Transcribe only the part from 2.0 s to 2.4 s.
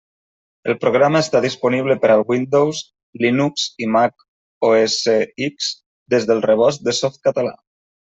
per al